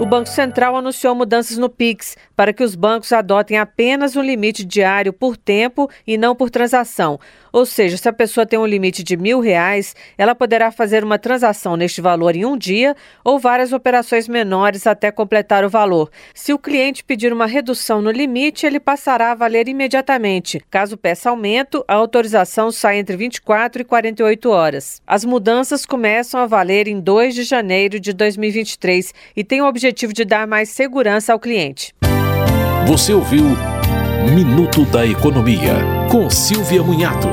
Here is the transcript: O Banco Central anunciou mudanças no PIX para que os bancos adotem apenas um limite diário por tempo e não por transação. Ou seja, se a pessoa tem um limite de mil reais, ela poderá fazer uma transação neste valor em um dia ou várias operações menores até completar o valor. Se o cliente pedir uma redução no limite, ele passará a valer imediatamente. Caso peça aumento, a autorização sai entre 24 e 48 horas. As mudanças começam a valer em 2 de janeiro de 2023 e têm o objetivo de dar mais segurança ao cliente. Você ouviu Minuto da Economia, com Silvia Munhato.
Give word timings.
O 0.00 0.06
Banco 0.06 0.28
Central 0.28 0.76
anunciou 0.76 1.12
mudanças 1.12 1.58
no 1.58 1.68
PIX 1.68 2.16
para 2.36 2.52
que 2.52 2.62
os 2.62 2.76
bancos 2.76 3.12
adotem 3.12 3.58
apenas 3.58 4.14
um 4.14 4.22
limite 4.22 4.64
diário 4.64 5.12
por 5.12 5.36
tempo 5.36 5.90
e 6.06 6.16
não 6.16 6.36
por 6.36 6.50
transação. 6.50 7.18
Ou 7.52 7.66
seja, 7.66 7.96
se 7.96 8.08
a 8.08 8.12
pessoa 8.12 8.46
tem 8.46 8.56
um 8.56 8.66
limite 8.66 9.02
de 9.02 9.16
mil 9.16 9.40
reais, 9.40 9.96
ela 10.16 10.36
poderá 10.36 10.70
fazer 10.70 11.02
uma 11.02 11.18
transação 11.18 11.76
neste 11.76 12.00
valor 12.00 12.36
em 12.36 12.44
um 12.44 12.56
dia 12.56 12.94
ou 13.24 13.40
várias 13.40 13.72
operações 13.72 14.28
menores 14.28 14.86
até 14.86 15.10
completar 15.10 15.64
o 15.64 15.68
valor. 15.68 16.10
Se 16.32 16.52
o 16.52 16.58
cliente 16.60 17.02
pedir 17.02 17.32
uma 17.32 17.46
redução 17.46 18.00
no 18.00 18.12
limite, 18.12 18.66
ele 18.66 18.78
passará 18.78 19.32
a 19.32 19.34
valer 19.34 19.66
imediatamente. 19.66 20.62
Caso 20.70 20.96
peça 20.96 21.28
aumento, 21.28 21.84
a 21.88 21.94
autorização 21.94 22.70
sai 22.70 22.98
entre 22.98 23.16
24 23.16 23.82
e 23.82 23.84
48 23.84 24.48
horas. 24.48 25.02
As 25.04 25.24
mudanças 25.24 25.84
começam 25.84 26.38
a 26.40 26.46
valer 26.46 26.86
em 26.86 27.00
2 27.00 27.34
de 27.34 27.42
janeiro 27.42 27.98
de 27.98 28.12
2023 28.12 29.12
e 29.34 29.42
têm 29.42 29.60
o 29.60 29.66
objetivo 29.66 29.87
de 30.12 30.24
dar 30.24 30.46
mais 30.46 30.68
segurança 30.68 31.32
ao 31.32 31.40
cliente. 31.40 31.94
Você 32.86 33.12
ouviu 33.12 33.44
Minuto 34.34 34.84
da 34.86 35.06
Economia, 35.06 35.74
com 36.10 36.28
Silvia 36.28 36.82
Munhato. 36.82 37.28